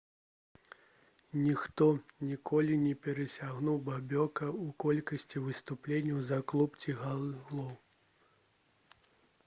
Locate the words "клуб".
6.53-6.79